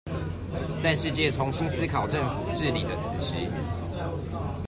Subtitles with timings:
[0.81, 3.35] 在世界重新思考政府治理的此時